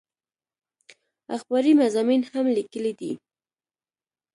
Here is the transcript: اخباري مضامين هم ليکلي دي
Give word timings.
اخباري 1.35 1.73
مضامين 1.81 2.21
هم 2.31 2.45
ليکلي 2.55 2.91
دي 2.99 3.11